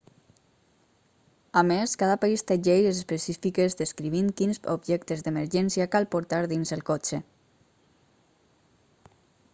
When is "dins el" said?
6.55-6.85